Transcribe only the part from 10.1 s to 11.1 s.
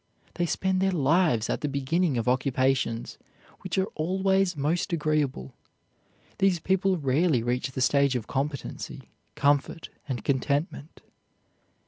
contentment.